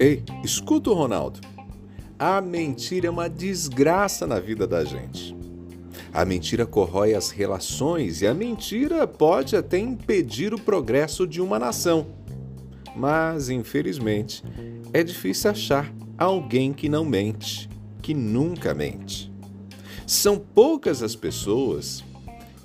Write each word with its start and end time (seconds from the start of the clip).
Ei, 0.00 0.24
escuta 0.42 0.88
o 0.88 0.94
Ronaldo. 0.94 1.40
A 2.18 2.40
mentira 2.40 3.08
é 3.08 3.10
uma 3.10 3.28
desgraça 3.28 4.26
na 4.26 4.40
vida 4.40 4.66
da 4.66 4.82
gente. 4.82 5.36
A 6.10 6.24
mentira 6.24 6.64
corrói 6.64 7.12
as 7.12 7.28
relações 7.28 8.22
e 8.22 8.26
a 8.26 8.32
mentira 8.32 9.06
pode 9.06 9.54
até 9.54 9.76
impedir 9.76 10.54
o 10.54 10.58
progresso 10.58 11.26
de 11.26 11.38
uma 11.42 11.58
nação. 11.58 12.06
Mas, 12.96 13.50
infelizmente, 13.50 14.42
é 14.90 15.02
difícil 15.02 15.50
achar 15.50 15.92
alguém 16.16 16.72
que 16.72 16.88
não 16.88 17.04
mente, 17.04 17.68
que 18.00 18.14
nunca 18.14 18.72
mente. 18.72 19.30
São 20.06 20.38
poucas 20.38 21.02
as 21.02 21.14
pessoas 21.14 22.02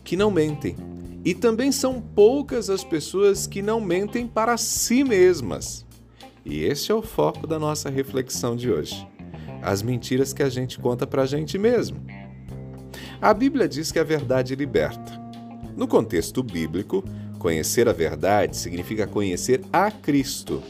que 0.06 0.16
não 0.16 0.32
mentem, 0.32 0.78
e 1.26 1.34
também 1.34 1.70
são 1.70 2.00
poucas 2.00 2.70
as 2.70 2.86
pessoas 2.86 3.46
que 3.46 3.62
não 3.62 3.82
mentem 3.82 4.26
para 4.26 4.56
si 4.56 5.04
mesmas. 5.04 5.86
E 6.46 6.64
esse 6.64 6.92
é 6.92 6.96
o 6.96 7.02
foco 7.02 7.48
da 7.48 7.58
nossa 7.58 7.90
reflexão 7.90 8.56
de 8.56 8.72
hoje. 8.72 9.08
As 9.64 9.82
mentiras 9.82 10.32
que 10.32 10.44
a 10.44 10.50
gente 10.50 10.78
conta 10.78 11.08
para 11.08 11.24
a 11.24 11.26
gente 11.26 11.58
mesmo. 11.58 11.98
A 13.20 13.34
Bíblia 13.34 13.68
diz 13.68 13.92
que 13.92 13.98
a 13.98 14.04
verdade 14.04 14.56
liberta. 14.56 15.20
No 15.76 15.88
contexto 15.88 16.44
bíblico, 16.44 17.04
conhecer 17.40 17.90
a 17.90 17.94
verdade 17.94 18.56
significa 18.56 19.08
conhecer 19.08 19.62
a 19.74 19.90
Cristo. 19.90 20.62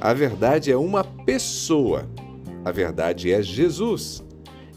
A 0.00 0.14
verdade 0.14 0.72
é 0.72 0.76
uma 0.76 1.04
pessoa. 1.04 2.08
A 2.64 2.72
verdade 2.72 3.30
é 3.30 3.42
Jesus. 3.42 4.24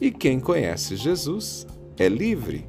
E 0.02 0.12
quem 0.12 0.40
conhece 0.40 0.98
Jesus 0.98 1.66
é 1.98 2.10
livre. 2.10 2.68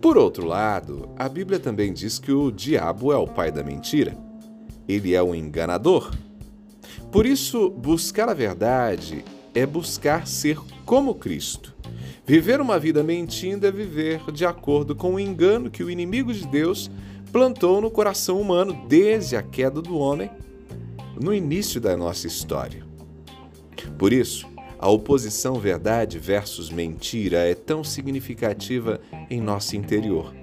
Por 0.00 0.18
outro 0.18 0.46
lado, 0.46 1.08
a 1.16 1.28
Bíblia 1.28 1.58
também 1.58 1.92
diz 1.92 2.18
que 2.18 2.32
o 2.32 2.50
diabo 2.50 3.12
é 3.12 3.16
o 3.16 3.26
pai 3.26 3.52
da 3.52 3.62
mentira. 3.62 4.16
Ele 4.88 5.14
é 5.14 5.22
um 5.22 5.34
enganador. 5.34 6.10
Por 7.10 7.26
isso, 7.26 7.70
buscar 7.70 8.28
a 8.28 8.34
verdade 8.34 9.24
é 9.54 9.64
buscar 9.64 10.26
ser 10.26 10.58
como 10.84 11.14
Cristo. 11.14 11.74
Viver 12.26 12.60
uma 12.60 12.78
vida 12.78 13.02
mentindo 13.02 13.66
é 13.66 13.70
viver 13.70 14.30
de 14.32 14.44
acordo 14.44 14.94
com 14.94 15.14
o 15.14 15.20
engano 15.20 15.70
que 15.70 15.84
o 15.84 15.90
inimigo 15.90 16.32
de 16.34 16.46
Deus 16.46 16.90
plantou 17.30 17.80
no 17.80 17.90
coração 17.90 18.40
humano 18.40 18.86
desde 18.88 19.36
a 19.36 19.42
queda 19.42 19.80
do 19.80 19.96
homem 19.96 20.30
no 21.20 21.32
início 21.32 21.80
da 21.80 21.96
nossa 21.96 22.26
história. 22.26 22.84
Por 23.98 24.12
isso, 24.12 24.46
a 24.78 24.90
oposição 24.90 25.54
verdade 25.54 26.18
versus 26.18 26.70
mentira 26.70 27.38
é 27.38 27.54
tão 27.54 27.82
significativa 27.82 29.00
em 29.30 29.40
nosso 29.40 29.76
interior. 29.76 30.34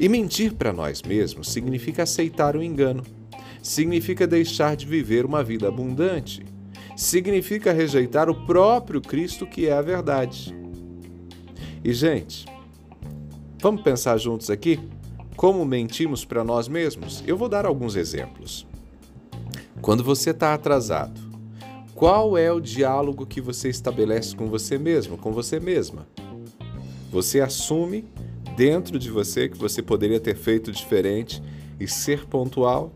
E 0.00 0.08
mentir 0.08 0.54
para 0.54 0.72
nós 0.72 1.02
mesmos 1.02 1.50
significa 1.52 2.02
aceitar 2.02 2.56
o 2.56 2.62
engano, 2.62 3.02
significa 3.62 4.26
deixar 4.26 4.76
de 4.76 4.86
viver 4.86 5.24
uma 5.24 5.42
vida 5.42 5.68
abundante, 5.68 6.44
significa 6.96 7.72
rejeitar 7.72 8.28
o 8.28 8.46
próprio 8.46 9.00
Cristo 9.00 9.46
que 9.46 9.66
é 9.66 9.72
a 9.72 9.82
verdade. 9.82 10.54
E, 11.84 11.92
gente, 11.92 12.46
vamos 13.60 13.82
pensar 13.82 14.18
juntos 14.18 14.50
aqui? 14.50 14.80
Como 15.36 15.64
mentimos 15.64 16.24
para 16.24 16.42
nós 16.42 16.66
mesmos? 16.66 17.22
Eu 17.26 17.36
vou 17.36 17.48
dar 17.48 17.64
alguns 17.64 17.94
exemplos. 17.94 18.66
Quando 19.80 20.02
você 20.02 20.30
está 20.30 20.52
atrasado, 20.52 21.20
qual 21.94 22.36
é 22.36 22.52
o 22.52 22.60
diálogo 22.60 23.26
que 23.26 23.40
você 23.40 23.68
estabelece 23.68 24.34
com 24.34 24.48
você 24.48 24.76
mesmo, 24.76 25.16
com 25.16 25.32
você 25.32 25.60
mesma? 25.60 26.06
Você 27.10 27.40
assume 27.40 28.04
dentro 28.56 28.98
de 28.98 29.10
você 29.10 29.48
que 29.48 29.56
você 29.56 29.80
poderia 29.80 30.18
ter 30.18 30.36
feito 30.36 30.72
diferente 30.72 31.42
e 31.78 31.86
ser 31.86 32.26
pontual? 32.26 32.92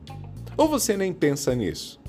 Ou 0.56 0.68
você 0.68 0.96
nem 0.96 1.12
pensa 1.12 1.54
nisso? 1.54 2.00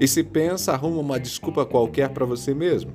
E 0.00 0.08
se 0.08 0.22
pensa, 0.22 0.72
arruma 0.72 1.00
uma 1.00 1.20
desculpa 1.20 1.64
qualquer 1.64 2.08
para 2.10 2.24
você 2.24 2.52
mesmo? 2.52 2.92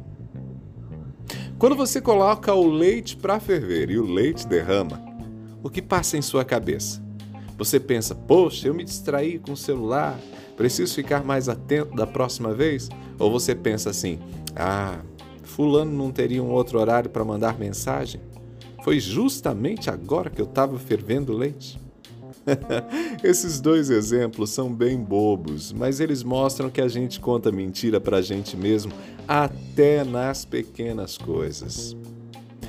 Quando 1.57 1.75
você 1.75 1.99
coloca 1.99 2.53
o 2.53 2.67
leite 2.67 3.15
para 3.15 3.39
ferver 3.39 3.89
e 3.89 3.97
o 3.97 4.05
leite 4.05 4.45
derrama, 4.47 5.01
o 5.63 5.69
que 5.69 5.81
passa 5.81 6.17
em 6.17 6.21
sua 6.21 6.45
cabeça? 6.45 7.01
Você 7.57 7.79
pensa, 7.79 8.13
poxa, 8.13 8.67
eu 8.67 8.73
me 8.73 8.83
distraí 8.83 9.39
com 9.39 9.53
o 9.53 9.57
celular, 9.57 10.19
preciso 10.55 10.93
ficar 10.93 11.23
mais 11.23 11.49
atento 11.49 11.95
da 11.95 12.05
próxima 12.05 12.53
vez? 12.53 12.89
Ou 13.17 13.31
você 13.31 13.55
pensa 13.55 13.89
assim, 13.89 14.19
ah, 14.55 14.99
Fulano 15.41 15.91
não 15.91 16.11
teria 16.11 16.43
um 16.43 16.51
outro 16.51 16.79
horário 16.79 17.09
para 17.09 17.25
mandar 17.25 17.57
mensagem? 17.57 18.21
Foi 18.83 18.99
justamente 18.99 19.89
agora 19.89 20.29
que 20.29 20.39
eu 20.39 20.45
estava 20.45 20.77
fervendo 20.77 21.35
leite? 21.35 21.79
Esses 23.23 23.59
dois 23.59 23.89
exemplos 23.89 24.49
são 24.49 24.73
bem 24.73 24.97
bobos, 24.97 25.71
mas 25.73 25.99
eles 25.99 26.23
mostram 26.23 26.69
que 26.69 26.81
a 26.81 26.87
gente 26.87 27.19
conta 27.19 27.51
mentira 27.51 27.99
para 27.99 28.17
a 28.17 28.21
gente 28.21 28.55
mesmo 28.55 28.91
até 29.27 30.03
nas 30.03 30.45
pequenas 30.45 31.17
coisas. 31.17 31.95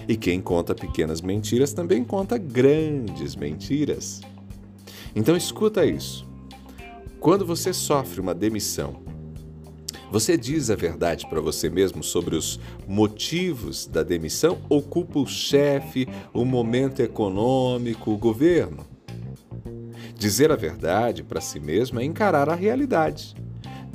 E 0.08 0.16
quem 0.16 0.40
conta 0.40 0.74
pequenas 0.74 1.20
mentiras 1.20 1.72
também 1.72 2.02
conta 2.02 2.38
grandes 2.38 3.36
mentiras. 3.36 4.20
Então 5.14 5.36
escuta 5.36 5.84
isso. 5.84 6.26
Quando 7.20 7.44
você 7.44 7.72
sofre 7.72 8.20
uma 8.20 8.34
demissão, 8.34 9.02
você 10.10 10.38
diz 10.38 10.70
a 10.70 10.76
verdade 10.76 11.26
para 11.28 11.40
você 11.40 11.68
mesmo 11.68 12.02
sobre 12.02 12.34
os 12.34 12.58
motivos 12.86 13.86
da 13.86 14.02
demissão 14.02 14.58
ou 14.68 14.80
culpa 14.80 15.18
o 15.18 15.26
chefe, 15.26 16.08
o 16.32 16.44
momento 16.44 17.00
econômico, 17.00 18.12
o 18.12 18.16
governo? 18.16 18.97
Dizer 20.18 20.50
a 20.50 20.56
verdade 20.56 21.22
para 21.22 21.40
si 21.40 21.60
mesmo 21.60 22.00
é 22.00 22.04
encarar 22.04 22.48
a 22.48 22.54
realidade. 22.56 23.36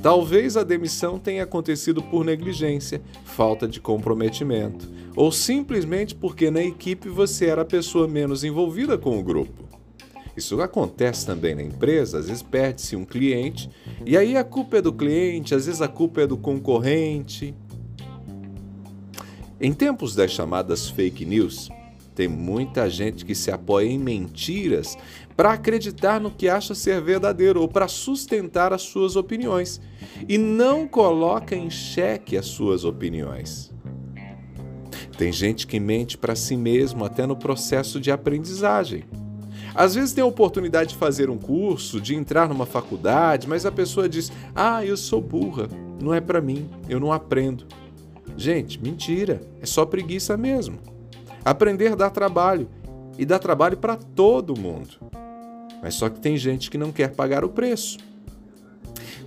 Talvez 0.02 0.56
a 0.56 0.64
demissão 0.64 1.18
tenha 1.18 1.42
acontecido 1.42 2.02
por 2.02 2.24
negligência, 2.24 3.02
falta 3.24 3.68
de 3.68 3.78
comprometimento, 3.78 4.90
ou 5.14 5.30
simplesmente 5.30 6.14
porque 6.14 6.50
na 6.50 6.62
equipe 6.62 7.10
você 7.10 7.46
era 7.46 7.60
a 7.60 7.66
pessoa 7.66 8.08
menos 8.08 8.42
envolvida 8.42 8.96
com 8.96 9.18
o 9.18 9.22
grupo. 9.22 9.68
Isso 10.34 10.62
acontece 10.62 11.26
também 11.26 11.54
na 11.54 11.62
empresa, 11.62 12.18
às 12.18 12.26
vezes 12.26 12.42
perde-se 12.42 12.96
um 12.96 13.04
cliente, 13.04 13.68
e 14.06 14.16
aí 14.16 14.34
a 14.34 14.42
culpa 14.42 14.78
é 14.78 14.82
do 14.82 14.94
cliente, 14.94 15.54
às 15.54 15.66
vezes 15.66 15.82
a 15.82 15.88
culpa 15.88 16.22
é 16.22 16.26
do 16.26 16.38
concorrente. 16.38 17.54
Em 19.60 19.74
tempos 19.74 20.14
das 20.14 20.30
chamadas 20.30 20.88
fake 20.88 21.26
news, 21.26 21.68
tem 22.14 22.28
muita 22.28 22.88
gente 22.88 23.24
que 23.24 23.34
se 23.34 23.50
apoia 23.50 23.88
em 23.88 23.98
mentiras 23.98 24.96
para 25.36 25.52
acreditar 25.52 26.20
no 26.20 26.30
que 26.30 26.48
acha 26.48 26.74
ser 26.74 27.00
verdadeiro 27.00 27.60
ou 27.60 27.68
para 27.68 27.88
sustentar 27.88 28.72
as 28.72 28.82
suas 28.82 29.16
opiniões 29.16 29.80
e 30.28 30.38
não 30.38 30.86
coloca 30.86 31.56
em 31.56 31.68
xeque 31.68 32.36
as 32.36 32.46
suas 32.46 32.84
opiniões. 32.84 33.72
Tem 35.18 35.32
gente 35.32 35.66
que 35.66 35.80
mente 35.80 36.16
para 36.16 36.36
si 36.36 36.56
mesmo 36.56 37.04
até 37.04 37.26
no 37.26 37.36
processo 37.36 38.00
de 38.00 38.10
aprendizagem. 38.10 39.04
Às 39.74 39.96
vezes 39.96 40.12
tem 40.12 40.22
a 40.22 40.26
oportunidade 40.26 40.90
de 40.90 40.96
fazer 40.96 41.28
um 41.28 41.36
curso, 41.36 42.00
de 42.00 42.14
entrar 42.14 42.48
numa 42.48 42.64
faculdade, 42.64 43.48
mas 43.48 43.66
a 43.66 43.72
pessoa 43.72 44.08
diz: 44.08 44.30
"Ah, 44.54 44.84
eu 44.84 44.96
sou 44.96 45.20
burra, 45.20 45.68
não 46.00 46.14
é 46.14 46.20
para 46.20 46.40
mim, 46.40 46.68
eu 46.88 47.00
não 47.00 47.12
aprendo". 47.12 47.66
Gente, 48.36 48.80
mentira, 48.80 49.40
é 49.60 49.66
só 49.66 49.84
preguiça 49.84 50.36
mesmo. 50.36 50.93
Aprender 51.44 51.94
dá 51.94 52.08
trabalho 52.08 52.68
e 53.18 53.24
dá 53.24 53.38
trabalho 53.38 53.76
para 53.76 53.96
todo 53.96 54.58
mundo. 54.58 54.96
Mas 55.82 55.94
só 55.94 56.08
que 56.08 56.20
tem 56.20 56.36
gente 56.36 56.70
que 56.70 56.78
não 56.78 56.90
quer 56.90 57.12
pagar 57.12 57.44
o 57.44 57.48
preço. 57.48 57.98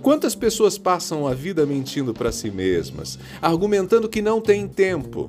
Quantas 0.02 0.34
pessoas 0.34 0.78
passam 0.78 1.26
a 1.26 1.34
vida 1.34 1.64
mentindo 1.66 2.14
para 2.14 2.32
si 2.32 2.50
mesmas, 2.50 3.18
argumentando 3.40 4.08
que 4.08 4.22
não 4.22 4.40
têm 4.40 4.66
tempo? 4.66 5.28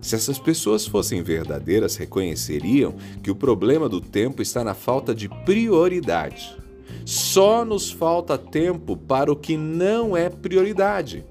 Se 0.00 0.14
essas 0.14 0.38
pessoas 0.38 0.86
fossem 0.86 1.22
verdadeiras, 1.22 1.96
reconheceriam 1.96 2.94
que 3.22 3.30
o 3.30 3.34
problema 3.34 3.88
do 3.88 4.00
tempo 4.00 4.40
está 4.40 4.62
na 4.62 4.74
falta 4.74 5.14
de 5.14 5.28
prioridade. 5.44 6.56
Só 7.04 7.64
nos 7.64 7.90
falta 7.90 8.38
tempo 8.38 8.96
para 8.96 9.32
o 9.32 9.36
que 9.36 9.56
não 9.56 10.16
é 10.16 10.28
prioridade. 10.28 11.24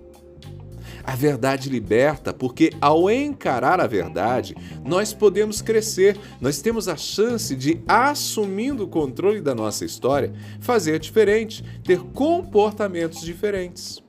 A 1.08 1.16
verdade 1.16 1.70
liberta, 1.70 2.34
porque 2.34 2.72
ao 2.82 3.10
encarar 3.12 3.80
a 3.80 3.86
verdade, 3.86 4.56
nós 4.84 5.14
podemos 5.14 5.62
crescer, 5.62 6.18
nós 6.42 6.62
temos 6.62 6.88
a 6.88 6.98
chance 6.98 7.56
de, 7.56 7.80
assumindo 7.88 8.84
o 8.84 8.88
controle 8.88 9.40
da 9.40 9.54
nossa 9.54 9.86
história, 9.86 10.34
fazer 10.60 11.00
diferente, 11.00 11.64
ter 11.84 12.00
comportamentos 12.00 13.22
diferentes. 13.22 14.04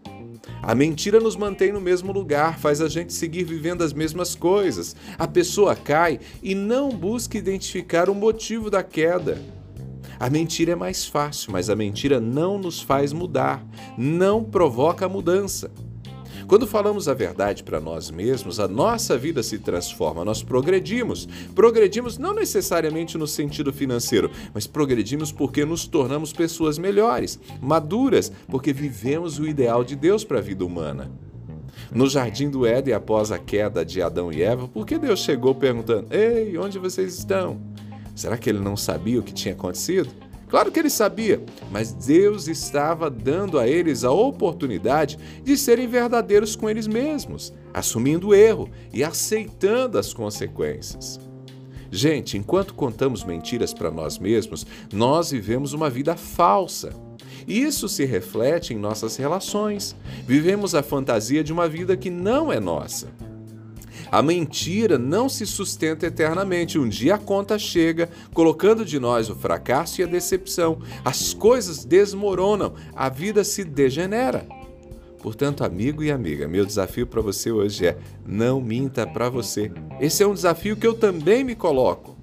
A 0.62 0.74
mentira 0.74 1.20
nos 1.20 1.36
mantém 1.36 1.70
no 1.70 1.80
mesmo 1.80 2.12
lugar, 2.12 2.58
faz 2.58 2.80
a 2.80 2.88
gente 2.88 3.12
seguir 3.12 3.44
vivendo 3.44 3.82
as 3.82 3.92
mesmas 3.92 4.34
coisas. 4.34 4.96
A 5.18 5.28
pessoa 5.28 5.76
cai 5.76 6.18
e 6.42 6.54
não 6.54 6.88
busca 6.88 7.36
identificar 7.36 8.08
o 8.08 8.14
motivo 8.14 8.70
da 8.70 8.82
queda. 8.82 9.40
A 10.18 10.30
mentira 10.30 10.72
é 10.72 10.76
mais 10.76 11.04
fácil, 11.04 11.52
mas 11.52 11.68
a 11.68 11.76
mentira 11.76 12.18
não 12.18 12.58
nos 12.58 12.80
faz 12.80 13.12
mudar, 13.12 13.64
não 13.98 14.42
provoca 14.42 15.08
mudança. 15.08 15.70
Quando 16.46 16.64
falamos 16.64 17.08
a 17.08 17.14
verdade 17.14 17.64
para 17.64 17.80
nós 17.80 18.08
mesmos, 18.08 18.60
a 18.60 18.68
nossa 18.68 19.18
vida 19.18 19.42
se 19.42 19.58
transforma, 19.58 20.24
nós 20.24 20.44
progredimos. 20.44 21.28
Progredimos 21.56 22.18
não 22.18 22.32
necessariamente 22.32 23.18
no 23.18 23.26
sentido 23.26 23.72
financeiro, 23.72 24.30
mas 24.54 24.64
progredimos 24.64 25.32
porque 25.32 25.64
nos 25.64 25.88
tornamos 25.88 26.32
pessoas 26.32 26.78
melhores, 26.78 27.40
maduras, 27.60 28.30
porque 28.46 28.72
vivemos 28.72 29.40
o 29.40 29.46
ideal 29.46 29.82
de 29.82 29.96
Deus 29.96 30.22
para 30.22 30.38
a 30.38 30.42
vida 30.42 30.64
humana. 30.64 31.10
No 31.90 32.08
jardim 32.08 32.48
do 32.48 32.64
Éden, 32.64 32.94
após 32.94 33.32
a 33.32 33.38
queda 33.38 33.84
de 33.84 34.00
Adão 34.00 34.32
e 34.32 34.40
Eva, 34.40 34.68
por 34.68 34.86
que 34.86 34.98
Deus 34.98 35.20
chegou 35.20 35.54
perguntando: 35.54 36.06
Ei, 36.10 36.56
onde 36.58 36.78
vocês 36.78 37.18
estão? 37.18 37.60
Será 38.14 38.38
que 38.38 38.48
ele 38.48 38.60
não 38.60 38.76
sabia 38.76 39.18
o 39.18 39.22
que 39.22 39.34
tinha 39.34 39.52
acontecido? 39.52 40.10
Claro 40.48 40.70
que 40.70 40.78
ele 40.78 40.90
sabia, 40.90 41.42
mas 41.70 41.92
Deus 41.92 42.46
estava 42.46 43.10
dando 43.10 43.58
a 43.58 43.66
eles 43.66 44.04
a 44.04 44.12
oportunidade 44.12 45.18
de 45.42 45.56
serem 45.56 45.88
verdadeiros 45.88 46.54
com 46.54 46.70
eles 46.70 46.86
mesmos, 46.86 47.52
assumindo 47.74 48.28
o 48.28 48.34
erro 48.34 48.70
e 48.92 49.02
aceitando 49.02 49.98
as 49.98 50.14
consequências. 50.14 51.18
Gente, 51.90 52.36
enquanto 52.36 52.74
contamos 52.74 53.24
mentiras 53.24 53.72
para 53.72 53.90
nós 53.90 54.18
mesmos, 54.18 54.66
nós 54.92 55.30
vivemos 55.30 55.72
uma 55.72 55.90
vida 55.90 56.16
falsa. 56.16 56.92
Isso 57.46 57.88
se 57.88 58.04
reflete 58.04 58.74
em 58.74 58.78
nossas 58.78 59.16
relações. 59.16 59.96
Vivemos 60.26 60.74
a 60.74 60.82
fantasia 60.82 61.44
de 61.44 61.52
uma 61.52 61.68
vida 61.68 61.96
que 61.96 62.10
não 62.10 62.52
é 62.52 62.58
nossa. 62.58 63.08
A 64.10 64.22
mentira 64.22 64.98
não 64.98 65.28
se 65.28 65.46
sustenta 65.46 66.06
eternamente. 66.06 66.78
Um 66.78 66.88
dia 66.88 67.16
a 67.16 67.18
conta 67.18 67.58
chega, 67.58 68.08
colocando 68.32 68.84
de 68.84 68.98
nós 68.98 69.28
o 69.28 69.34
fracasso 69.34 70.00
e 70.00 70.04
a 70.04 70.06
decepção. 70.06 70.78
As 71.04 71.34
coisas 71.34 71.84
desmoronam, 71.84 72.74
a 72.94 73.08
vida 73.08 73.44
se 73.44 73.64
degenera. 73.64 74.46
Portanto, 75.20 75.64
amigo 75.64 76.04
e 76.04 76.10
amiga, 76.10 76.46
meu 76.46 76.64
desafio 76.64 77.06
para 77.06 77.20
você 77.20 77.50
hoje 77.50 77.86
é: 77.86 77.98
não 78.24 78.60
minta 78.60 79.06
para 79.06 79.28
você. 79.28 79.72
Esse 80.00 80.22
é 80.22 80.26
um 80.26 80.34
desafio 80.34 80.76
que 80.76 80.86
eu 80.86 80.94
também 80.94 81.42
me 81.42 81.54
coloco. 81.54 82.15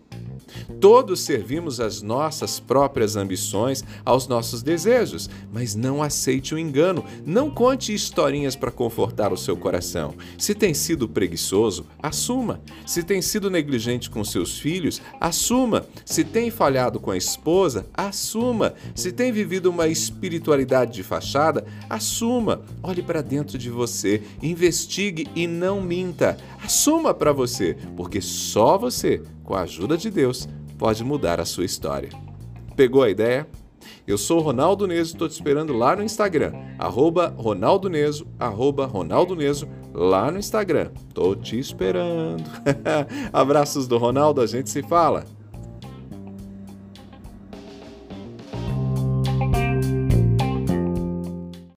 Todos 0.79 1.21
servimos 1.21 1.79
às 1.79 2.01
nossas 2.01 2.59
próprias 2.59 3.15
ambições, 3.15 3.83
aos 4.05 4.27
nossos 4.27 4.61
desejos, 4.63 5.29
mas 5.51 5.75
não 5.75 6.01
aceite 6.01 6.53
o 6.53 6.59
engano. 6.59 7.03
Não 7.25 7.50
conte 7.50 7.94
historinhas 7.94 8.55
para 8.55 8.71
confortar 8.71 9.31
o 9.31 9.38
seu 9.38 9.55
coração. 9.55 10.13
Se 10.38 10.53
tem 10.53 10.73
sido 10.73 11.07
preguiçoso, 11.07 11.85
assuma. 12.01 12.61
Se 12.85 13.03
tem 13.03 13.21
sido 13.21 13.50
negligente 13.50 14.09
com 14.09 14.23
seus 14.23 14.57
filhos, 14.57 15.01
assuma. 15.19 15.85
Se 16.05 16.23
tem 16.23 16.50
falhado 16.50 16.99
com 16.99 17.11
a 17.11 17.17
esposa, 17.17 17.85
assuma. 17.94 18.73
Se 18.95 19.11
tem 19.11 19.31
vivido 19.31 19.69
uma 19.69 19.88
espiritualidade 19.88 20.94
de 20.94 21.03
fachada, 21.03 21.65
assuma. 21.89 22.61
Olhe 22.81 23.01
para 23.01 23.21
dentro 23.21 23.57
de 23.57 23.69
você, 23.69 24.21
investigue 24.41 25.27
e 25.35 25.47
não 25.47 25.81
minta. 25.81 26.38
Assuma 26.63 27.13
para 27.13 27.33
você, 27.33 27.75
porque 27.95 28.21
só 28.21 28.77
você, 28.77 29.21
com 29.44 29.53
a 29.53 29.61
ajuda 29.61 29.97
de 29.97 30.09
Deus, 30.09 30.43
pode 30.83 31.01
mudar 31.01 31.39
a 31.39 31.45
sua 31.45 31.63
história. 31.63 32.09
Pegou 32.75 33.03
a 33.03 33.09
ideia? 33.09 33.47
Eu 34.06 34.18
sou 34.18 34.41
Ronaldo 34.41 34.85
Neso, 34.85 35.13
estou 35.13 35.30
te 35.30 35.31
esperando 35.31 35.71
lá 35.71 35.95
no 35.95 36.03
Instagram, 36.03 36.51
arroba 36.77 37.33
Ronaldo 37.38 37.89
Neso, 37.89 38.27
arroba 38.38 38.85
Ronaldo 38.85 39.33
Neso, 39.33 39.65
lá 39.94 40.30
no 40.30 40.38
Instagram. 40.38 40.91
Tô 41.13 41.38
te 41.38 41.57
esperando. 41.57 42.44
Abraços 43.31 43.88
do 43.88 43.97
Ronaldo, 43.97 44.41
a 44.41 44.45
gente 44.45 44.69
se 44.69 44.83
fala. 44.83 45.24